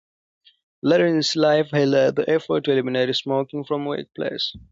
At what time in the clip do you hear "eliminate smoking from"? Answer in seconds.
2.71-3.83